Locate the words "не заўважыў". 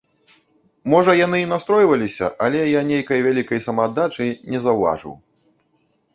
4.55-5.13